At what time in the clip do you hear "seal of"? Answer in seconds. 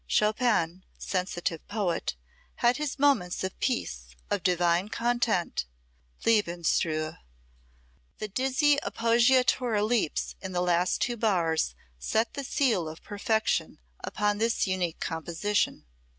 12.43-13.03